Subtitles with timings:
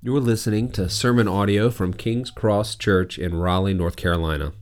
[0.00, 4.52] You're listening to sermon audio from King's Cross Church in Raleigh, North Carolina.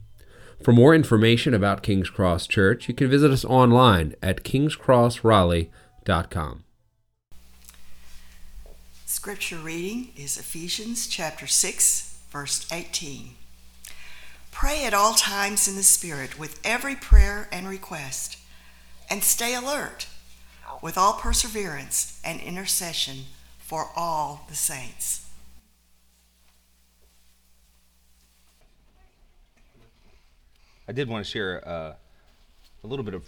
[0.63, 6.63] For more information about King's Cross Church, you can visit us online at kingscrossraleigh.com.
[9.05, 13.35] Scripture reading is Ephesians chapter 6, verse 18.
[14.51, 18.39] Pray at all times in the Spirit with every prayer and request,
[19.07, 20.07] and stay alert
[20.81, 23.25] with all perseverance and intercession
[23.59, 25.25] for all the saints.
[30.87, 31.93] I did want to share uh,
[32.83, 33.23] a little bit of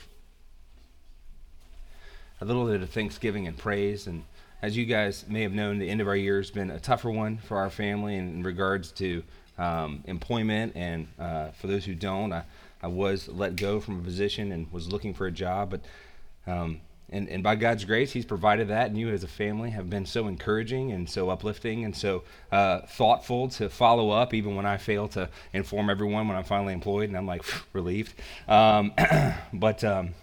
[2.39, 4.07] a little bit of Thanksgiving and praise.
[4.07, 4.23] And
[4.61, 7.11] as you guys may have known, the end of our year has been a tougher
[7.11, 9.23] one for our family in regards to
[9.57, 10.73] um, employment.
[10.77, 12.43] And uh, for those who don't, I,
[12.81, 15.71] I was let go from a position and was looking for a job.
[15.71, 15.81] But
[16.47, 16.79] um,
[17.11, 18.87] and, and by God's grace, He's provided that.
[18.87, 22.81] And you, as a family, have been so encouraging and so uplifting and so uh,
[22.81, 27.09] thoughtful to follow up, even when I fail to inform everyone when I'm finally employed.
[27.09, 27.43] And I'm like
[27.73, 28.13] relieved.
[28.47, 28.93] Um,
[29.53, 30.13] but um,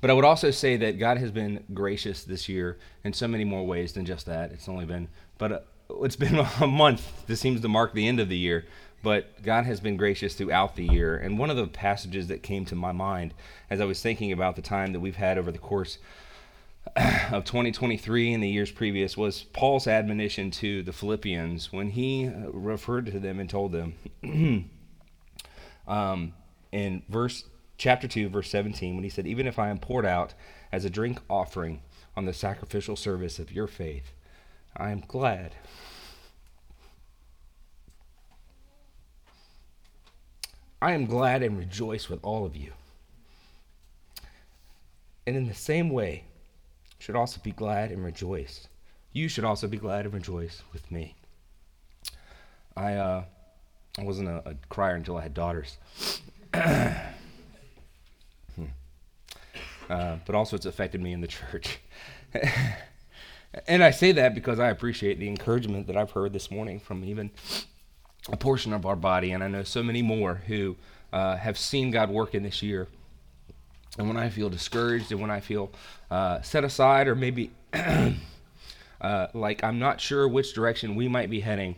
[0.00, 3.44] but I would also say that God has been gracious this year in so many
[3.44, 4.52] more ways than just that.
[4.52, 5.60] It's only been, but uh,
[6.02, 7.26] it's been a month.
[7.26, 8.64] This seems to mark the end of the year
[9.02, 11.16] but God has been gracious throughout the year.
[11.16, 13.34] And one of the passages that came to my mind
[13.70, 15.98] as I was thinking about the time that we've had over the course
[17.32, 22.50] of 2023 and the years previous was Paul's admonition to the Philippians when he uh,
[22.50, 23.94] referred to them and told them
[25.86, 26.32] um,
[26.72, 27.44] in verse
[27.76, 30.34] chapter 2 verse 17 when he said even if I am poured out
[30.72, 31.82] as a drink offering
[32.16, 34.12] on the sacrificial service of your faith
[34.76, 35.54] I am glad
[40.80, 42.72] I am glad and rejoice with all of you.
[45.26, 46.24] And in the same way,
[46.98, 48.68] should also be glad and rejoice.
[49.12, 51.14] You should also be glad and rejoice with me.
[52.76, 53.24] I uh,
[53.98, 55.78] I wasn't a, a crier until I had daughters.
[56.54, 56.92] hmm.
[59.90, 61.80] uh, but also, it's affected me in the church.
[63.66, 67.04] and I say that because I appreciate the encouragement that I've heard this morning from
[67.04, 67.30] even
[68.30, 70.76] a portion of our body, and I know so many more who
[71.12, 72.88] uh, have seen God work in this year.
[73.98, 75.72] And when I feel discouraged and when I feel
[76.10, 81.40] uh, set aside or maybe uh, like I'm not sure which direction we might be
[81.40, 81.76] heading,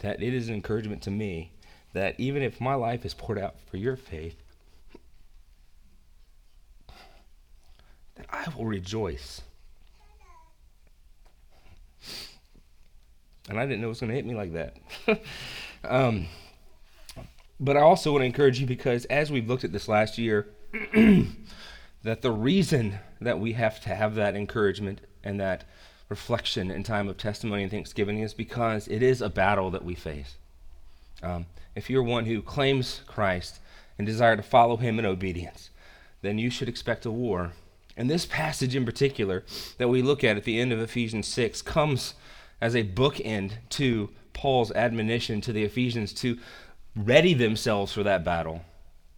[0.00, 1.52] that it is an encouragement to me
[1.92, 4.36] that even if my life is poured out for your faith,
[8.14, 9.42] that I will rejoice.
[13.48, 14.76] And I didn't know it was going to hit me like that.
[15.84, 16.26] Um,
[17.58, 20.48] but I also want to encourage you because as we've looked at this last year,
[22.02, 25.64] that the reason that we have to have that encouragement and that
[26.08, 29.94] reflection in time of testimony and thanksgiving is because it is a battle that we
[29.94, 30.36] face.
[31.22, 33.60] Um, if you're one who claims Christ
[33.98, 35.70] and desire to follow him in obedience,
[36.22, 37.52] then you should expect a war.
[37.96, 39.44] And this passage in particular
[39.78, 42.14] that we look at at the end of Ephesians 6 comes
[42.60, 46.38] as a bookend to Paul's admonition to the Ephesians to
[46.96, 48.62] ready themselves for that battle.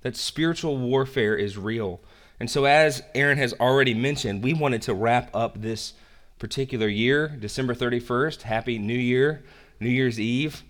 [0.03, 2.01] That spiritual warfare is real.
[2.41, 5.95] And so, as Aaron has already mentioned, we wanted to wrap up this
[6.39, 8.43] particular year, December 31st.
[8.43, 9.45] Happy New Year,
[9.79, 10.63] New Year's Eve.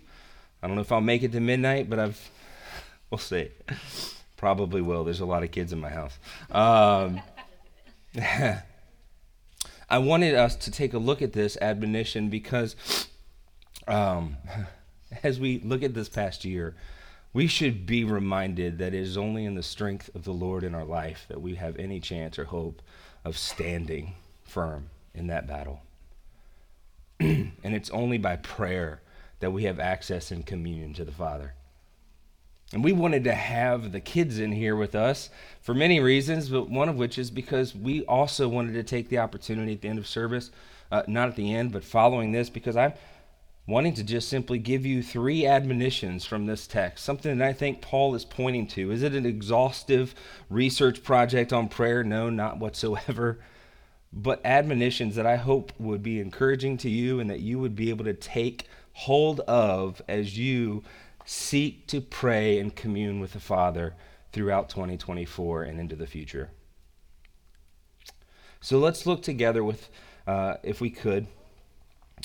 [0.61, 2.31] I don't know if I'll make it to midnight, but I've,
[3.09, 3.49] we'll see.
[4.37, 5.03] Probably will.
[5.03, 6.17] There's a lot of kids in my house.
[6.51, 7.21] Um,
[9.89, 12.75] I wanted us to take a look at this admonition because
[13.87, 14.37] um,
[15.23, 16.75] as we look at this past year,
[17.33, 20.75] we should be reminded that it is only in the strength of the Lord in
[20.75, 22.81] our life that we have any chance or hope
[23.25, 25.81] of standing firm in that battle.
[27.19, 29.01] and it's only by prayer
[29.39, 31.53] that we have access and communion to the Father.
[32.71, 35.29] And we wanted to have the kids in here with us
[35.61, 39.19] for many reasons, but one of which is because we also wanted to take the
[39.19, 40.49] opportunity at the end of service,
[40.91, 42.93] uh, not at the end, but following this, because I'm
[43.65, 47.81] wanting to just simply give you three admonitions from this text, something that I think
[47.81, 48.91] Paul is pointing to.
[48.91, 50.13] Is it an exhaustive
[50.49, 52.03] research project on prayer?
[52.03, 53.39] No, not whatsoever.
[54.11, 57.89] But admonitions that I hope would be encouraging to you and that you would be
[57.89, 60.83] able to take hold of as you
[61.25, 63.95] seek to pray and commune with the Father
[64.31, 66.51] throughout 2024 and into the future.
[68.61, 69.89] So let's look together with,
[70.27, 71.27] uh, if we could,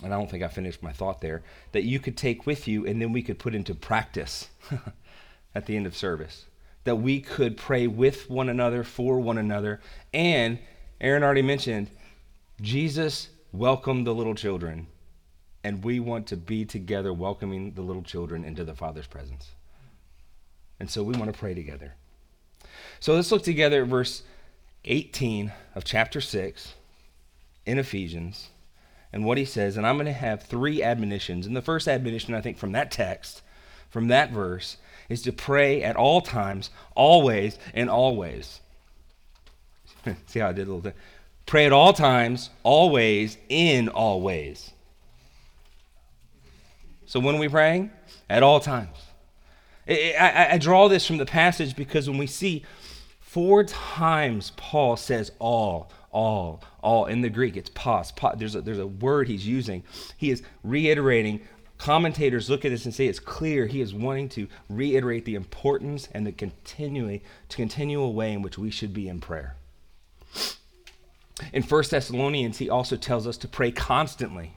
[0.02, 1.42] and I don't think I finished my thought there,
[1.72, 4.48] that you could take with you and then we could put into practice
[5.54, 6.46] at the end of service.
[6.84, 9.80] That we could pray with one another, for one another.
[10.14, 10.58] And
[11.00, 11.90] Aaron already mentioned,
[12.60, 14.86] Jesus welcomed the little children.
[15.64, 19.50] and we want to be together welcoming the little children into the Father's presence.
[20.78, 21.94] And so we want to pray together.
[23.00, 24.22] So let's look together at verse
[24.84, 26.74] 18 of chapter 6
[27.66, 28.50] in Ephesians
[29.12, 29.76] and what he says.
[29.76, 31.46] And I'm going to have three admonitions.
[31.46, 33.42] And the first admonition, I think, from that text,
[33.90, 34.76] from that verse,
[35.08, 38.60] is to pray at all times, always, and always.
[40.26, 40.94] See how I did a little thing?
[41.46, 44.72] Pray at all times, always, in all ways.
[47.06, 47.90] So when are we praying?
[48.28, 48.96] At all times.
[49.88, 52.64] I, I, I draw this from the passage because when we see
[53.20, 57.06] four times Paul says all, all, all.
[57.06, 58.12] In the Greek, it's pas.
[58.12, 59.82] pas there's, a, there's a word he's using.
[60.16, 61.40] He is reiterating.
[61.78, 66.08] Commentators look at this and say it's clear he is wanting to reiterate the importance
[66.12, 69.54] and the continually, to continual way in which we should be in prayer.
[71.52, 74.54] In 1 Thessalonians, he also tells us to pray constantly.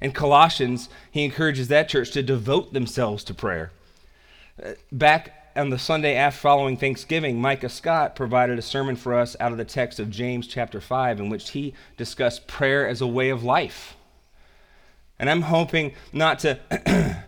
[0.00, 3.72] In Colossians, he encourages that church to devote themselves to prayer.
[4.62, 9.36] Uh, back on the Sunday after following Thanksgiving, Micah Scott provided a sermon for us
[9.38, 13.06] out of the text of James chapter 5, in which he discussed prayer as a
[13.06, 13.96] way of life.
[15.18, 16.58] And I'm hoping not to,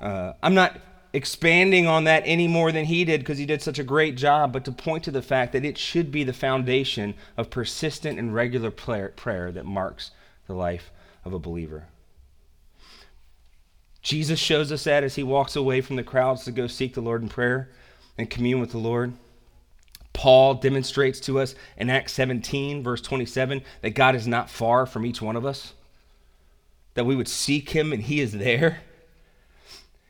[0.00, 0.78] uh, I'm not
[1.12, 4.52] expanding on that any more than he did because he did such a great job,
[4.52, 8.34] but to point to the fact that it should be the foundation of persistent and
[8.34, 10.12] regular prayer, prayer that marks
[10.46, 10.92] the life
[11.24, 11.84] of a believer.
[14.04, 17.00] Jesus shows us that as he walks away from the crowds to go seek the
[17.00, 17.70] Lord in prayer
[18.18, 19.14] and commune with the Lord.
[20.12, 25.06] Paul demonstrates to us in Acts 17, verse 27, that God is not far from
[25.06, 25.72] each one of us,
[26.92, 28.82] that we would seek him and he is there.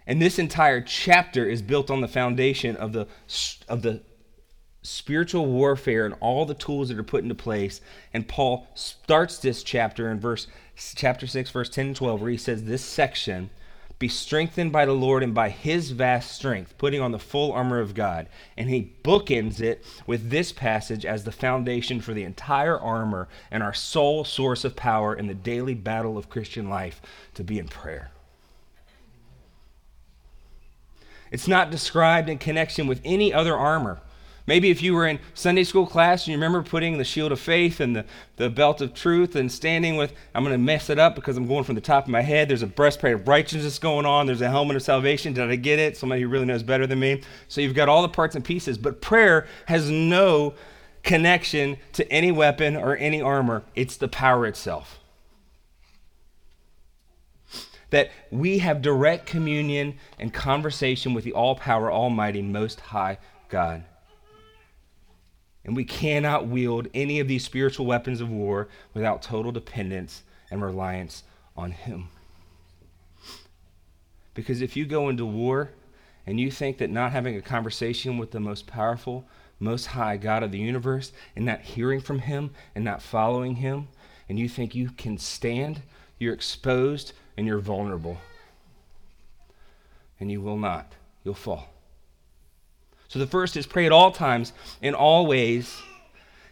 [0.09, 3.07] And this entire chapter is built on the foundation of the,
[3.69, 4.03] of the
[4.83, 7.81] spiritual warfare and all the tools that are put into place.
[8.13, 12.37] And Paul starts this chapter in verse chapter 6, verse 10 and 12, where he
[12.37, 13.51] says this section
[13.99, 17.79] be strengthened by the Lord and by his vast strength, putting on the full armor
[17.79, 18.29] of God.
[18.57, 23.63] And he bookends it with this passage as the foundation for the entire armor and
[23.63, 27.01] our sole source of power in the daily battle of Christian life
[27.35, 28.11] to be in prayer.
[31.31, 34.01] It's not described in connection with any other armor.
[34.47, 37.41] Maybe if you were in Sunday school class and you remember putting the shield of
[37.41, 38.05] faith and the,
[38.37, 41.47] the belt of truth and standing with, I'm going to mess it up because I'm
[41.47, 42.51] going from the top of my head.
[42.51, 44.27] There's a breastplate of righteousness going on.
[44.27, 45.33] There's a helmet of salvation.
[45.33, 45.97] Did I get it?
[45.97, 47.23] Somebody who really knows better than me.
[47.49, 48.77] So you've got all the parts and pieces.
[48.77, 50.55] But prayer has no
[51.05, 55.01] connection to any weapon or any armor, it's the power itself.
[57.91, 63.19] That we have direct communion and conversation with the all power, almighty, most high
[63.49, 63.85] God.
[65.65, 70.63] And we cannot wield any of these spiritual weapons of war without total dependence and
[70.63, 71.25] reliance
[71.57, 72.09] on Him.
[74.35, 75.71] Because if you go into war
[76.27, 79.27] and you think that not having a conversation with the most powerful,
[79.59, 83.89] most high God of the universe and not hearing from Him and not following Him,
[84.29, 85.83] and you think you can stand,
[86.19, 88.19] you're exposed and you're vulnerable.
[90.21, 90.95] And you will not.
[91.25, 91.74] You'll fall.
[93.09, 94.53] So the first is pray at all times,
[94.83, 95.81] in all ways.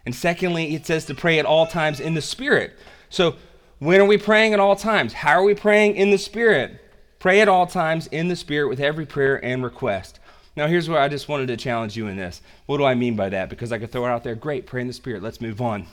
[0.04, 2.74] And secondly, it says to pray at all times in the Spirit.
[3.08, 3.36] So
[3.78, 5.12] when are we praying at all times?
[5.12, 6.80] How are we praying in the Spirit?
[7.18, 10.18] Pray at all times in the Spirit with every prayer and request.
[10.54, 12.42] Now, here's where I just wanted to challenge you in this.
[12.66, 13.48] What do I mean by that?
[13.48, 14.34] Because I could throw it out there.
[14.34, 15.22] Great, pray in the Spirit.
[15.22, 15.86] Let's move on.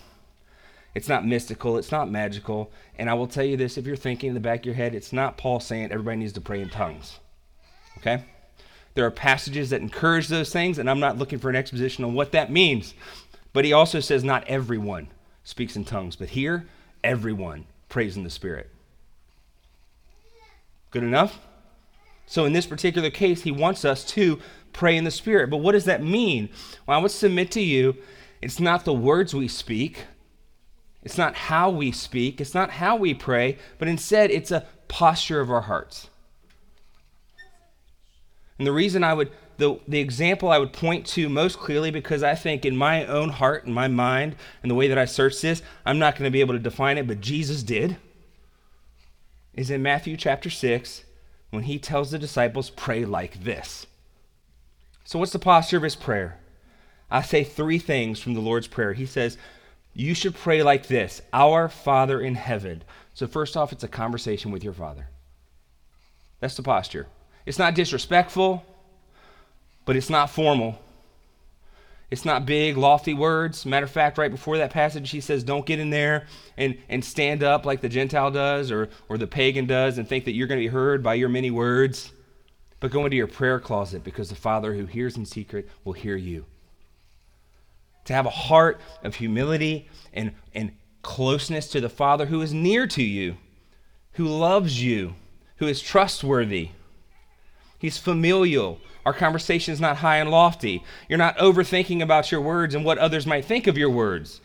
[0.95, 2.71] It's not mystical, it's not magical.
[2.97, 4.95] And I will tell you this if you're thinking in the back of your head,
[4.95, 7.19] it's not Paul saying everybody needs to pray in tongues.
[7.97, 8.23] Okay?
[8.93, 12.13] There are passages that encourage those things, and I'm not looking for an exposition on
[12.13, 12.93] what that means.
[13.53, 15.07] But he also says not everyone
[15.43, 16.67] speaks in tongues, but here,
[17.03, 18.69] everyone prays in the Spirit.
[20.91, 21.39] Good enough?
[22.25, 24.39] So, in this particular case, he wants us to
[24.73, 25.49] pray in the Spirit.
[25.49, 26.49] But what does that mean?
[26.85, 27.97] Well, I would submit to you
[28.41, 30.05] it's not the words we speak,
[31.03, 35.41] it's not how we speak, it's not how we pray, but instead, it's a posture
[35.41, 36.09] of our hearts.
[38.59, 42.21] And the reason I would, the, the example I would point to most clearly, because
[42.21, 45.41] I think in my own heart and my mind and the way that I search
[45.41, 47.97] this, I'm not going to be able to define it, but Jesus did,
[49.55, 51.05] is in Matthew chapter 6
[51.49, 53.87] when he tells the disciples, pray like this.
[55.05, 56.37] So, what's the posture of his prayer?
[57.09, 58.93] I say three things from the Lord's Prayer.
[58.93, 59.37] He says,
[59.95, 62.83] You should pray like this Our Father in heaven.
[63.15, 65.07] So, first off, it's a conversation with your Father.
[66.39, 67.07] That's the posture.
[67.49, 68.63] It's not disrespectful,
[69.83, 70.79] but it's not formal.
[72.11, 73.65] It's not big, lofty words.
[73.65, 76.27] Matter of fact, right before that passage, he says, Don't get in there
[76.57, 80.25] and, and stand up like the Gentile does or, or the pagan does and think
[80.25, 82.11] that you're going to be heard by your many words.
[82.79, 86.15] But go into your prayer closet because the Father who hears in secret will hear
[86.15, 86.45] you.
[88.05, 92.85] To have a heart of humility and, and closeness to the Father who is near
[92.85, 93.37] to you,
[94.11, 95.15] who loves you,
[95.55, 96.69] who is trustworthy.
[97.79, 98.79] He's familial.
[99.05, 100.83] Our conversation is not high and lofty.
[101.07, 104.41] You're not overthinking about your words and what others might think of your words.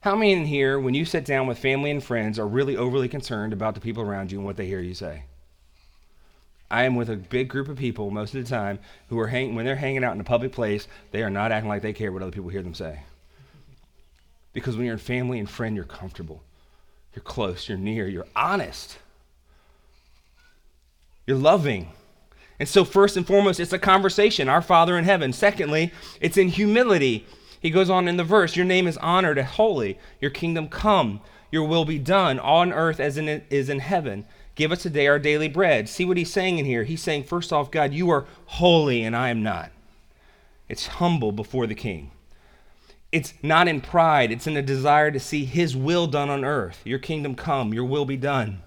[0.00, 3.08] How many in here, when you sit down with family and friends, are really overly
[3.08, 5.24] concerned about the people around you and what they hear you say?
[6.70, 9.64] I am with a big group of people most of the time who are when
[9.64, 12.22] they're hanging out in a public place, they are not acting like they care what
[12.22, 13.00] other people hear them say.
[14.52, 16.42] Because when you're in family and friend, you're comfortable.
[17.14, 18.98] You're close, you're near, you're honest.
[21.26, 21.90] You're loving.
[22.58, 25.32] And so, first and foremost, it's a conversation, our Father in heaven.
[25.32, 27.26] Secondly, it's in humility.
[27.60, 29.98] He goes on in the verse Your name is honored and holy.
[30.20, 31.20] Your kingdom come.
[31.50, 34.26] Your will be done on earth as it is in heaven.
[34.54, 35.88] Give us today our daily bread.
[35.88, 36.84] See what he's saying in here.
[36.84, 39.70] He's saying, first off, God, you are holy and I am not.
[40.68, 42.10] It's humble before the king.
[43.10, 46.82] It's not in pride, it's in a desire to see his will done on earth.
[46.84, 48.62] Your kingdom come, your will be done.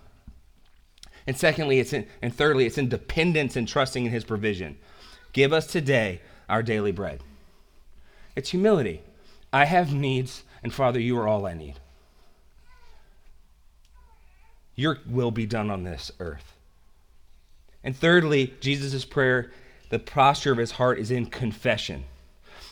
[1.32, 4.78] And secondly, it's in, and thirdly, it's in dependence and trusting in his provision.
[5.32, 6.20] Give us today
[6.50, 7.24] our daily bread.
[8.36, 9.02] It's humility.
[9.54, 11.76] I have needs, and Father, you are all I need.
[14.76, 16.58] Your will be done on this earth.
[17.82, 19.54] And thirdly, Jesus' prayer,
[19.88, 22.04] the posture of his heart is in confession.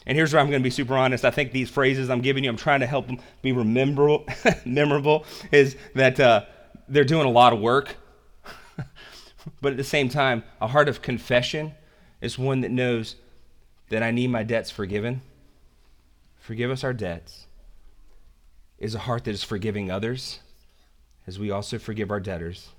[0.06, 1.24] And here's where I'm going to be super honest.
[1.24, 4.26] I think these phrases I'm giving you, I'm trying to help them be rememberable,
[4.66, 6.44] memorable, is that uh,
[6.90, 7.96] they're doing a lot of work.
[9.62, 11.74] But at the same time, a heart of confession
[12.22, 13.16] is one that knows
[13.90, 15.22] that I need my debts forgiven.
[16.38, 17.48] Forgive us our debts.
[18.78, 20.40] Is a heart that is forgiving others
[21.28, 22.70] as we also forgive our debtors,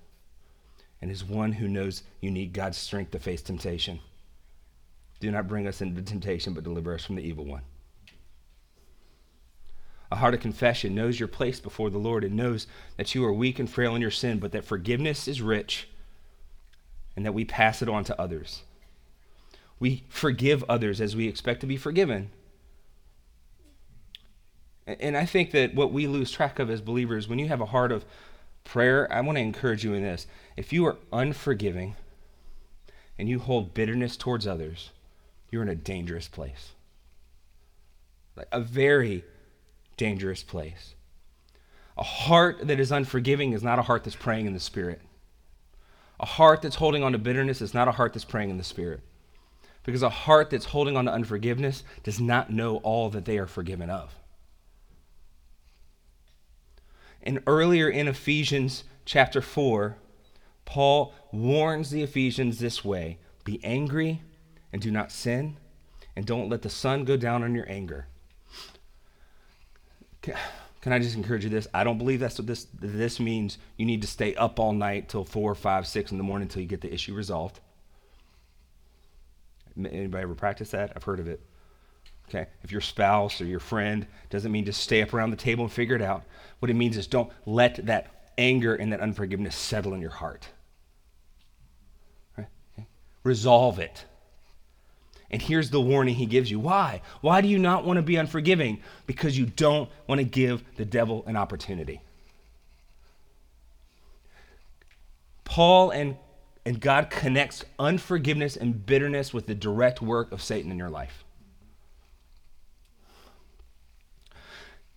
[1.01, 4.01] and is one who knows you need God's strength to face temptation.
[5.21, 7.63] Do not bring us into temptation, but deliver us from the evil one.
[10.11, 13.33] A heart of confession knows your place before the Lord and knows that you are
[13.33, 15.89] weak and frail in your sin, but that forgiveness is rich
[17.21, 18.63] and that we pass it on to others.
[19.79, 22.31] We forgive others as we expect to be forgiven.
[24.87, 27.67] And I think that what we lose track of as believers, when you have a
[27.67, 28.07] heart of
[28.65, 30.27] Prayer, I want to encourage you in this.
[30.57, 31.95] If you are unforgiving
[33.19, 34.93] and you hold bitterness towards others,
[35.51, 36.71] you're in a dangerous place.
[38.35, 39.25] Like a very
[39.99, 40.95] dangerous place.
[41.99, 45.03] A heart that is unforgiving is not a heart that's praying in the Spirit.
[46.21, 48.65] A heart that's holding on to bitterness is not a heart that's praying in the
[48.65, 49.01] Spirit.
[49.85, 53.47] Because a heart that's holding on to unforgiveness does not know all that they are
[53.47, 54.15] forgiven of.
[57.23, 59.97] And earlier in Ephesians chapter 4,
[60.67, 64.23] Paul warns the Ephesians this way Be angry
[64.73, 65.57] and do not sin,
[66.15, 68.07] and don't let the sun go down on your anger.
[70.81, 71.69] Can I just encourage you this?
[71.75, 73.59] I don't believe that's what this this means.
[73.77, 76.63] You need to stay up all night till four, five, six in the morning until
[76.63, 77.61] you get the issue resolved.
[79.77, 80.93] Anybody ever practice that?
[80.97, 81.41] I've heard of it.
[82.29, 85.65] Okay, if your spouse or your friend doesn't mean just stay up around the table
[85.65, 86.23] and figure it out.
[86.61, 90.49] What it means is don't let that anger and that unforgiveness settle in your heart.
[92.39, 92.47] Right?
[92.75, 92.87] Okay.
[93.25, 94.05] Resolve it.
[95.31, 96.59] And here's the warning he gives you.
[96.59, 97.03] Why?
[97.21, 98.83] Why do you not want to be unforgiving?
[99.07, 102.01] Because you don't want to give the devil an opportunity.
[105.45, 106.17] Paul and,
[106.65, 111.25] and God connects unforgiveness and bitterness with the direct work of Satan in your life.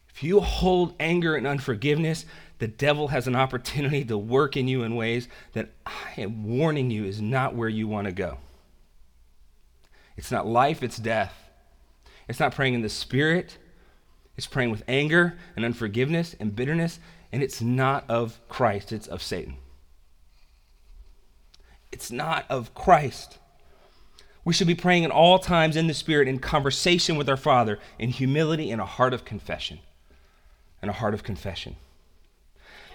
[0.09, 2.25] If you hold anger and unforgiveness,
[2.59, 6.91] the devil has an opportunity to work in you in ways that I am warning
[6.91, 8.37] you is not where you want to go.
[10.17, 11.33] It's not life, it's death.
[12.27, 13.57] It's not praying in the spirit,
[14.37, 16.99] it's praying with anger and unforgiveness and bitterness,
[17.31, 19.57] and it's not of Christ, it's of Satan.
[21.91, 23.37] It's not of Christ.
[24.45, 27.79] We should be praying at all times in the Spirit, in conversation with our Father,
[27.97, 29.79] in humility and a heart of confession
[30.81, 31.75] and a heart of confession.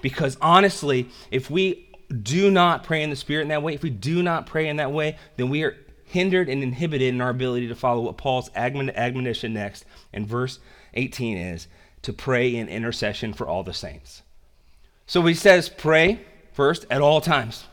[0.03, 1.89] Because honestly, if we
[2.23, 4.77] do not pray in the Spirit in that way, if we do not pray in
[4.77, 5.77] that way, then we are
[6.09, 10.59] hindered and inhibited in our ability to follow what Paul's admonition next in verse
[10.95, 11.69] 18 is
[12.03, 14.23] to pray in intercession for all the saints.
[15.07, 16.21] So he says, pray
[16.53, 17.67] first at all times.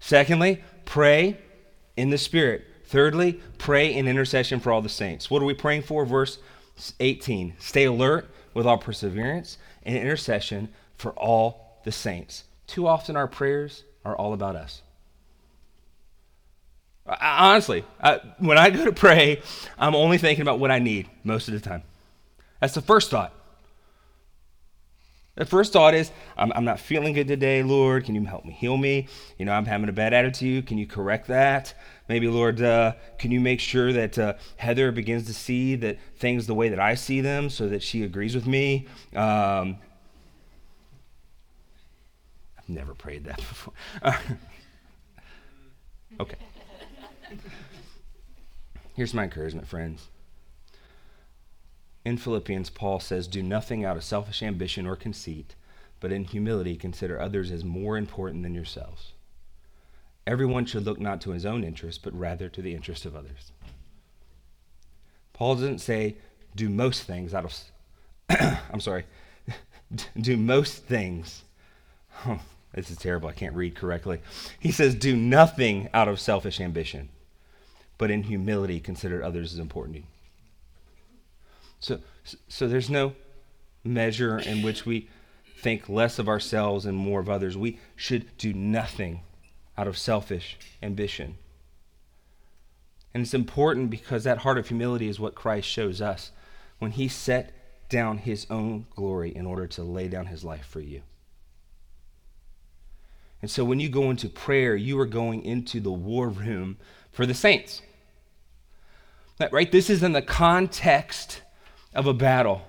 [0.00, 1.38] Secondly, pray
[1.96, 2.64] in the Spirit.
[2.84, 5.30] Thirdly, pray in intercession for all the saints.
[5.30, 6.04] What are we praying for?
[6.04, 6.38] Verse
[7.00, 12.44] 18 Stay alert with all perseverance and intercession for all the saints.
[12.66, 14.82] Too often our prayers are all about us.
[17.20, 19.42] I, honestly, I, when I go to pray,
[19.78, 21.82] I'm only thinking about what I need most of the time.
[22.60, 23.32] That's the first thought.
[25.34, 28.04] The first thought is, I'm, I'm, not feeling good today, Lord.
[28.04, 29.08] Can you help me heal me?
[29.38, 30.66] You know, I'm having a bad attitude.
[30.66, 31.72] Can you correct that?
[32.06, 36.46] Maybe, Lord, uh, can you make sure that uh, Heather begins to see that things
[36.46, 38.86] the way that I see them so that she agrees with me?
[39.16, 39.78] Um,
[42.58, 43.72] I've never prayed that before.
[46.20, 46.36] okay.
[48.94, 50.08] Here's my encouragement, friends.
[52.04, 55.54] In Philippians, Paul says, Do nothing out of selfish ambition or conceit,
[56.00, 59.12] but in humility consider others as more important than yourselves.
[60.26, 63.52] Everyone should look not to his own interest, but rather to the interest of others.
[65.32, 66.16] Paul doesn't say,
[66.54, 67.54] Do most things out of,
[68.72, 69.04] I'm sorry,
[70.20, 71.42] do most things.
[72.26, 72.40] Oh,
[72.74, 73.28] this is terrible.
[73.28, 74.20] I can't read correctly.
[74.58, 77.08] He says, Do nothing out of selfish ambition,
[78.02, 80.02] but in humility consider others as important to
[81.78, 82.00] so,
[82.48, 83.14] so there's no
[83.84, 85.08] measure in which we
[85.60, 87.56] think less of ourselves and more of others.
[87.56, 89.20] We should do nothing
[89.78, 91.36] out of selfish ambition.
[93.14, 96.32] And it's important because that heart of humility is what Christ shows us
[96.80, 97.52] when he set
[97.88, 101.02] down his own glory in order to lay down his life for you.
[103.40, 106.78] And so when you go into prayer, you are going into the war room
[107.12, 107.80] for the saints.
[109.50, 109.72] Right?
[109.72, 111.42] This is in the context
[111.94, 112.62] of a battle.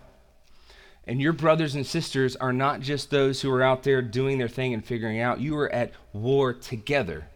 [1.05, 4.47] And your brothers and sisters are not just those who are out there doing their
[4.47, 5.41] thing and figuring out.
[5.41, 7.27] You are at war together.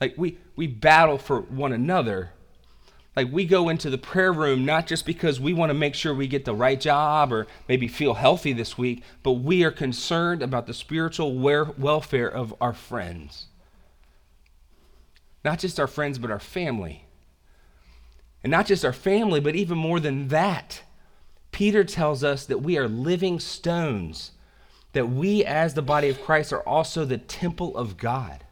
[0.00, 2.30] Like we, we battle for one another.
[3.16, 6.14] Like we go into the prayer room not just because we want to make sure
[6.14, 10.42] we get the right job or maybe feel healthy this week, but we are concerned
[10.42, 13.46] about the spiritual welfare of our friends.
[15.44, 17.07] Not just our friends, but our family.
[18.42, 20.82] And not just our family, but even more than that.
[21.50, 24.32] Peter tells us that we are living stones,
[24.92, 28.44] that we, as the body of Christ, are also the temple of God,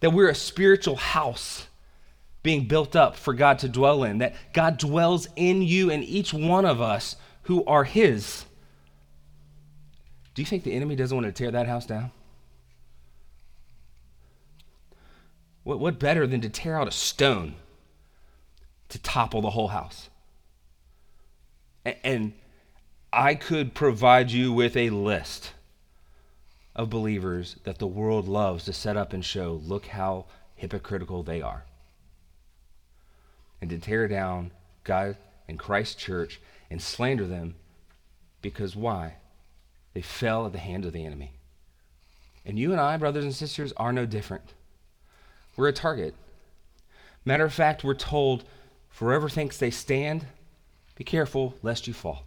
[0.00, 1.66] that we're a spiritual house
[2.42, 6.32] being built up for God to dwell in, that God dwells in you and each
[6.32, 8.44] one of us who are His.
[10.34, 12.12] Do you think the enemy doesn't want to tear that house down?
[15.64, 17.56] What, what better than to tear out a stone?
[18.88, 20.08] To topple the whole house.
[21.84, 22.32] And
[23.12, 25.52] I could provide you with a list
[26.74, 31.40] of believers that the world loves to set up and show look how hypocritical they
[31.40, 31.64] are.
[33.60, 34.50] And to tear down
[34.84, 35.16] God
[35.48, 37.54] and Christ's church and slander them
[38.42, 39.14] because why?
[39.94, 41.32] They fell at the hand of the enemy.
[42.44, 44.52] And you and I, brothers and sisters, are no different.
[45.56, 46.14] We're a target.
[47.24, 48.44] Matter of fact, we're told
[48.96, 50.24] Forever thinks they stand,
[50.94, 52.24] be careful lest you fall.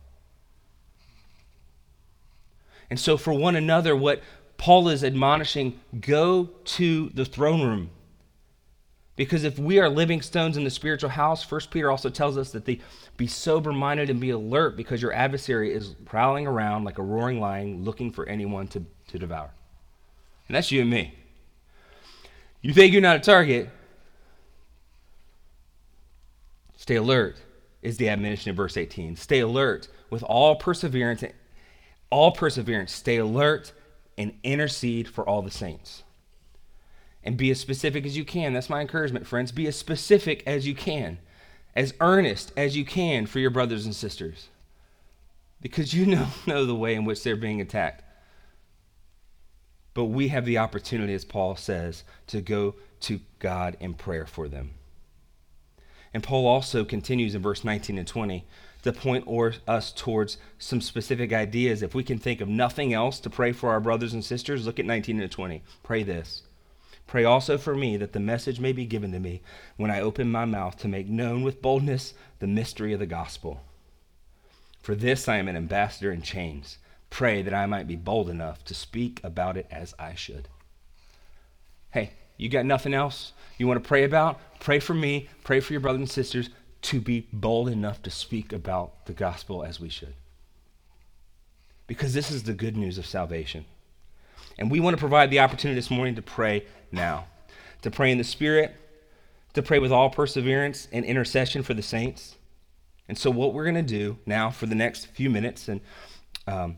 [2.91, 4.21] And so, for one another, what
[4.57, 7.89] Paul is admonishing go to the throne room.
[9.15, 12.51] Because if we are living stones in the spiritual house, First Peter also tells us
[12.51, 12.79] that the
[13.17, 17.39] be sober minded and be alert because your adversary is prowling around like a roaring
[17.39, 19.49] lion looking for anyone to, to devour.
[20.47, 21.15] And that's you and me.
[22.61, 23.71] You think you're not a target,
[26.89, 27.37] Stay alert
[27.83, 29.15] is the admonition in verse 18.
[29.15, 31.23] Stay alert with all perseverance,
[32.09, 32.91] all perseverance.
[32.91, 33.73] Stay alert
[34.17, 36.01] and intercede for all the saints.
[37.23, 38.53] And be as specific as you can.
[38.53, 39.51] That's my encouragement, friends.
[39.51, 41.19] Be as specific as you can,
[41.75, 44.47] as earnest as you can for your brothers and sisters.
[45.61, 48.03] Because you know, know the way in which they're being attacked.
[49.93, 54.47] But we have the opportunity, as Paul says, to go to God in prayer for
[54.47, 54.71] them.
[56.13, 58.45] And Paul also continues in verse 19 and 20
[58.81, 61.81] to point or, us towards some specific ideas.
[61.81, 64.79] If we can think of nothing else to pray for our brothers and sisters, look
[64.79, 65.61] at 19 and 20.
[65.83, 66.43] Pray this.
[67.05, 69.41] Pray also for me that the message may be given to me
[69.77, 73.61] when I open my mouth to make known with boldness the mystery of the gospel.
[74.81, 76.77] For this I am an ambassador in chains.
[77.09, 80.47] Pray that I might be bold enough to speak about it as I should.
[81.91, 84.39] Hey, you got nothing else you want to pray about?
[84.59, 86.49] Pray for me, pray for your brothers and sisters
[86.81, 90.13] to be bold enough to speak about the gospel as we should.
[91.87, 93.65] Because this is the good news of salvation.
[94.57, 97.25] And we want to provide the opportunity this morning to pray now,
[97.81, 98.75] to pray in the Spirit,
[99.53, 102.35] to pray with all perseverance and intercession for the saints.
[103.07, 105.81] And so, what we're going to do now for the next few minutes, and
[106.45, 106.77] um,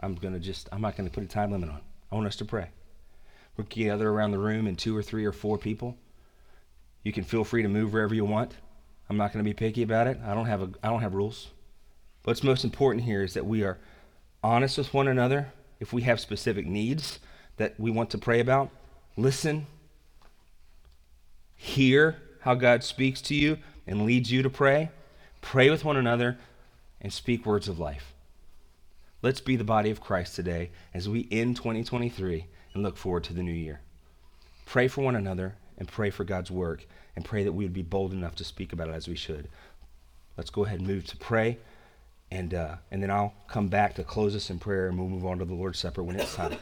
[0.00, 1.80] I'm going to just, I'm not going to put a time limit on.
[2.12, 2.68] I want us to pray.
[3.56, 5.96] We're gather around the room in two or three or four people.
[7.02, 8.52] You can feel free to move wherever you want.
[9.08, 10.18] I'm not going to be picky about it.
[10.24, 11.48] I don't have a, I don't have rules.
[12.24, 13.78] What's most important here is that we are
[14.42, 15.52] honest with one another.
[15.78, 17.20] If we have specific needs
[17.56, 18.70] that we want to pray about,
[19.16, 19.66] listen,
[21.54, 24.90] hear how God speaks to you and leads you to pray.
[25.40, 26.38] Pray with one another
[27.00, 28.12] and speak words of life.
[29.22, 33.32] Let's be the body of Christ today as we end 2023 and look forward to
[33.32, 33.80] the new year.
[34.64, 37.82] Pray for one another and pray for God's work and pray that we would be
[37.82, 39.48] bold enough to speak about it as we should.
[40.36, 41.58] Let's go ahead and move to pray.
[42.30, 45.24] And, uh, and then I'll come back to close us in prayer and we'll move
[45.24, 46.50] on to the Lord's Supper when it's time.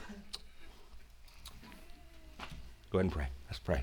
[2.90, 3.26] Go ahead and pray.
[3.48, 3.82] Let's pray.